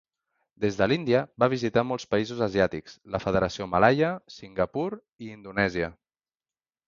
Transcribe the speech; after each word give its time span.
Des 0.63 0.77
de 0.77 0.85
l'Índia, 0.91 1.19
va 1.43 1.49
visitar 1.53 1.81
molts 1.89 2.07
països 2.13 2.39
asiàtics: 2.45 2.97
la 3.15 3.21
Federació 3.25 3.67
Malaia, 3.73 4.09
Singapur 4.37 4.89
i 5.27 5.33
Indonèsia. 5.35 5.91